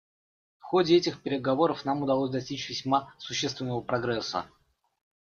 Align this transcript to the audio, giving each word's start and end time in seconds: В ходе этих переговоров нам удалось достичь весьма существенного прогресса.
В 0.57 0.63
ходе 0.63 0.95
этих 0.97 1.21
переговоров 1.21 1.85
нам 1.85 2.01
удалось 2.01 2.31
достичь 2.31 2.67
весьма 2.69 3.13
существенного 3.19 3.81
прогресса. 3.81 4.47